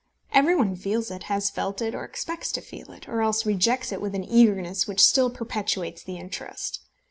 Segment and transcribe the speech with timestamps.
[0.33, 3.91] Every one feels it, has felt it, or expects to feel it, or else rejects
[3.91, 6.79] it with an eagerness which still perpetuates the interest.